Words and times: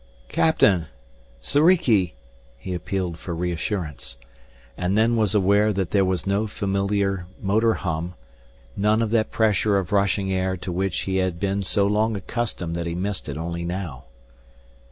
"Captain! 0.29 0.87
Soriki!" 1.41 2.15
he 2.57 2.73
appealed 2.73 3.19
for 3.19 3.35
reassurance. 3.35 4.17
And 4.75 4.97
then 4.97 5.15
was 5.15 5.35
aware 5.35 5.71
that 5.71 5.91
there 5.91 6.03
was 6.03 6.25
no 6.25 6.47
familiar 6.47 7.27
motor 7.39 7.75
hum, 7.75 8.15
none 8.75 9.03
of 9.03 9.11
that 9.11 9.29
pressure 9.29 9.77
of 9.77 9.91
rushing 9.91 10.33
air 10.33 10.57
to 10.57 10.71
which 10.71 11.01
he 11.01 11.17
had 11.17 11.39
been 11.39 11.61
so 11.61 11.85
long 11.85 12.15
accustomed 12.17 12.75
that 12.77 12.87
he 12.87 12.95
missed 12.95 13.29
it 13.29 13.37
only 13.37 13.63
now. 13.63 14.05